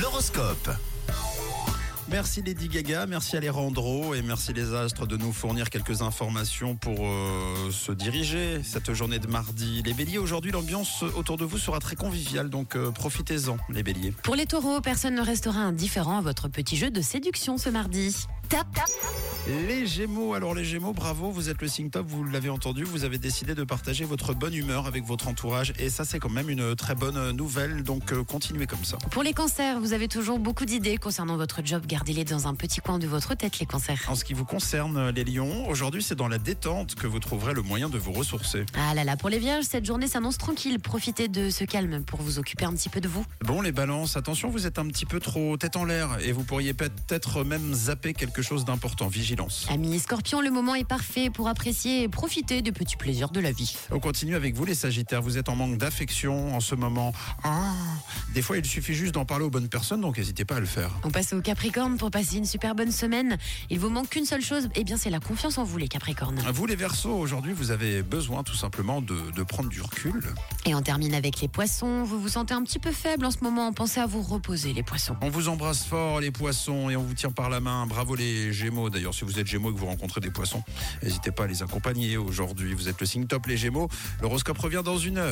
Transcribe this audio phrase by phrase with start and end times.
[0.00, 0.70] L'horoscope.
[2.08, 6.98] Merci Lady Gaga, merci Alejandro et merci les astres de nous fournir quelques informations pour
[7.00, 9.82] euh, se diriger cette journée de mardi.
[9.84, 14.12] Les béliers, aujourd'hui l'ambiance autour de vous sera très conviviale, donc euh, profitez-en les béliers.
[14.22, 18.26] Pour les taureaux, personne ne restera indifférent à votre petit jeu de séduction ce mardi.
[18.48, 18.90] Tap, tap.
[19.48, 23.04] Les gémeaux, alors les gémeaux, bravo, vous êtes le signe top, vous l'avez entendu, vous
[23.04, 26.50] avez décidé de partager votre bonne humeur avec votre entourage et ça c'est quand même
[26.50, 28.96] une très bonne nouvelle, donc euh, continuez comme ça.
[29.12, 31.86] Pour les cancers, vous avez toujours beaucoup d'idées concernant votre job.
[31.86, 34.02] Gardez-les dans un petit coin de votre tête, les cancers.
[34.08, 37.54] En ce qui vous concerne, les lions, aujourd'hui c'est dans la détente que vous trouverez
[37.54, 38.66] le moyen de vous ressourcer.
[38.74, 40.80] Ah là là, pour les vierges, cette journée s'annonce tranquille.
[40.80, 43.24] Profitez de ce calme pour vous occuper un petit peu de vous.
[43.42, 46.42] Bon, les balances, attention, vous êtes un petit peu trop tête en l'air et vous
[46.42, 49.06] pourriez peut-être même zapper quelque chose d'important.
[49.06, 49.35] Vigilance.
[49.68, 53.52] Amis scorpions, le moment est parfait pour apprécier et profiter des petits plaisirs de la
[53.52, 53.76] vie.
[53.90, 55.22] On continue avec vous, les sagittaires.
[55.22, 57.12] Vous êtes en manque d'affection en ce moment.
[57.44, 57.72] Ah,
[58.34, 60.66] des fois, il suffit juste d'en parler aux bonnes personnes, donc n'hésitez pas à le
[60.66, 60.90] faire.
[61.04, 63.36] On passe au Capricorne pour passer une super bonne semaine.
[63.70, 66.40] Il vous manque qu'une seule chose, et bien c'est la confiance en vous, les Capricornes.
[66.52, 70.22] Vous, les Verseaux, aujourd'hui, vous avez besoin tout simplement de, de prendre du recul.
[70.68, 72.02] Et on termine avec les poissons.
[72.02, 73.72] Vous vous sentez un petit peu faible en ce moment.
[73.72, 75.14] Pensez à vous reposer, les poissons.
[75.22, 77.86] On vous embrasse fort, les poissons, et on vous tient par la main.
[77.86, 78.90] Bravo, les Gémeaux.
[78.90, 80.64] D'ailleurs, si vous êtes Gémeaux et que vous rencontrez des poissons,
[81.04, 82.74] n'hésitez pas à les accompagner aujourd'hui.
[82.74, 83.88] Vous êtes le signe top, les Gémeaux.
[84.20, 85.24] L'horoscope revient dans une heure.